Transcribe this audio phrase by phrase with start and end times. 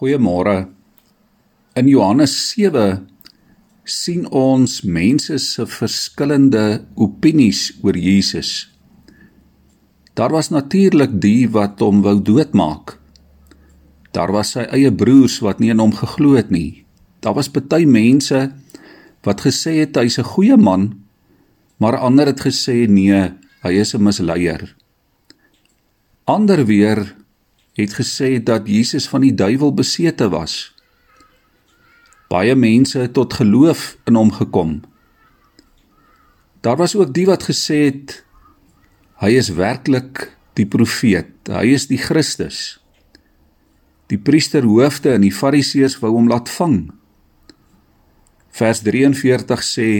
[0.00, 0.64] Goeiemôre.
[1.76, 3.02] In Johannes 7
[3.84, 8.70] sien ons mense se verskillende opinies oor Jesus.
[10.16, 12.96] Daar was natuurlik die wat hom wou doodmaak.
[14.16, 16.86] Daar was sy eie broers wat nie in hom geglo het nie.
[17.20, 18.46] Daar was party mense
[19.28, 20.96] wat gesê het hy's 'n goeie man,
[21.76, 24.64] maar ander het gesê nee, hy is 'n misleier.
[26.24, 27.19] Ander weer
[27.78, 30.72] het gesê dat Jesus van die duiwel besete was.
[32.30, 34.80] Baie mense het tot geloof in hom gekom.
[36.60, 38.20] Daar was ook die wat gesê het
[39.20, 42.80] hy is werklik die profeet, hy is die Christus.
[44.10, 46.90] Die priesterhoofde en die fariseërs wou hom laat vang.
[48.50, 49.90] Vers 43 sê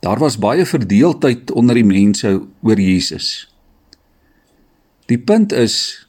[0.00, 2.30] daar was baie verdeeldheid onder die mense
[2.62, 3.48] oor Jesus.
[5.10, 6.07] Die punt is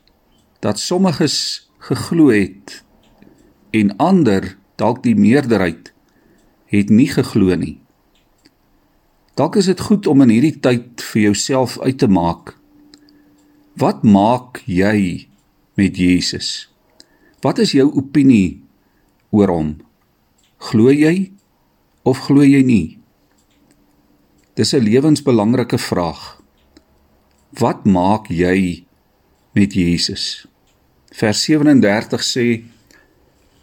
[0.60, 2.84] dat sommiges geglo het
[3.72, 5.94] en ander dalk die meerderheid
[6.70, 7.78] het nie geglo nie.
[9.40, 12.58] Dalk is dit goed om in hierdie tyd vir jouself uit te maak.
[13.80, 15.30] Wat maak jy
[15.80, 16.68] met Jesus?
[17.40, 18.60] Wat is jou opinie
[19.32, 19.70] oor hom?
[20.70, 21.32] Glo jy
[22.04, 23.00] of glo jy nie?
[24.60, 26.42] Dis 'n lewensbelangrike vraag.
[27.56, 28.89] Wat maak jy
[29.58, 30.46] met Jesus?
[31.12, 32.48] Vers 37 sê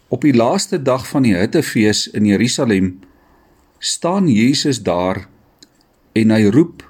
[0.09, 2.98] op die laaste dag van die Hittefees in Jerusalem
[3.78, 5.27] staan Jesus daar
[6.17, 6.87] en hy roep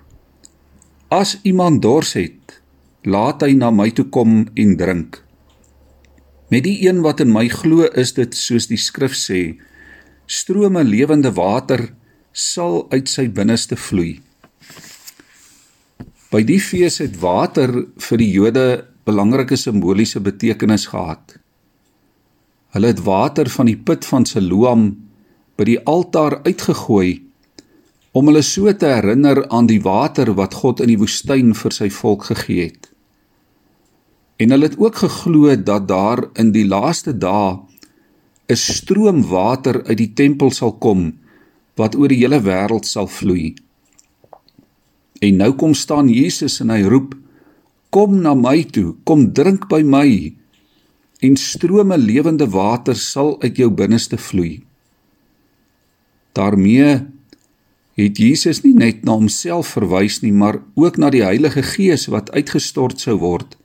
[1.09, 2.57] As iemand dors het,
[3.07, 5.21] laat hy na my toe kom en drink.
[6.51, 9.55] Met die een wat in my glo, is dit soos die skrif sê,
[10.27, 11.93] strome lewende water
[12.35, 14.19] sal uit sy binneste vloei.
[16.31, 17.71] By die fees het water
[18.03, 18.67] vir die Jode
[19.07, 21.37] belangrike simboliese betekenis gehad.
[22.75, 24.89] Hulle het water van die put van Siloam
[25.57, 27.23] by die altaar uitgegooi
[28.17, 31.91] om hulle so te herinner aan die water wat God in die woestyn vir sy
[31.93, 32.91] volk gegee het.
[34.41, 37.61] En hulle het ook geglo dat daar in die laaste dae
[38.49, 41.13] 'n stroom water uit die tempel sal kom
[41.77, 43.55] wat oor die hele wêreld sal vloei.
[45.21, 47.15] En nou kom staan Jesus en hy roep:
[47.91, 50.35] Kom na my toe, kom drink by my
[51.25, 54.63] en strome lewende water sal uit jou binneste vloei.
[56.37, 57.07] daarmee
[57.97, 62.29] het Jesus nie net na homself verwys nie, maar ook na die Heilige Gees wat
[62.37, 63.57] uitgestort sou word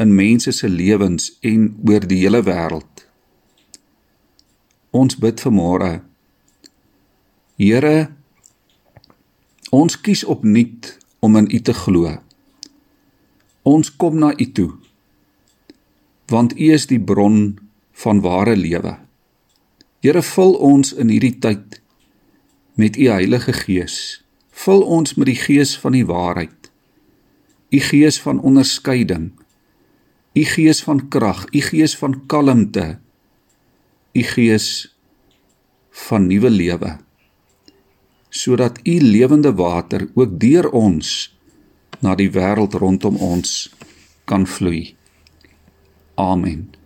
[0.00, 3.04] in mense se lewens en oor die hele wêreld.
[4.96, 6.00] Ons bid vanmôre.
[7.60, 8.08] Here,
[9.70, 12.16] ons kies opnuut om in U te glo.
[13.62, 14.70] Ons kom na U toe.
[16.30, 17.58] Want U is die bron
[18.02, 18.96] van ware lewe.
[20.00, 21.80] Here vul ons in hierdie tyd
[22.80, 24.24] met U Heilige Gees.
[24.50, 26.70] Vul ons met die gees van die waarheid.
[27.70, 29.30] U gees van onderskeiding.
[30.34, 32.98] U gees van krag, U gees van kalmte.
[34.16, 34.66] U gees
[36.08, 36.96] van nuwe lewe.
[38.40, 41.08] Sodat U lewende water ook deur ons
[42.00, 43.50] na die wêreld rondom ons
[44.24, 44.94] kan vloei.
[46.14, 46.79] Amen.